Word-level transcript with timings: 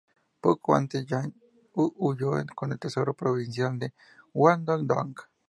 Poco 0.41 0.73
antes, 0.73 1.05
Yan 1.05 1.31
huyó 1.75 2.31
con 2.55 2.71
el 2.71 2.79
tesoro 2.79 3.13
provincial 3.13 3.77
a 3.83 3.93
Guangdong. 4.33 5.15